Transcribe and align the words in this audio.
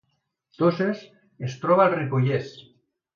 Toses 0.61 1.03
es 1.51 1.57
troba 1.65 1.85
al 1.89 1.93
Ripollès 1.99 2.51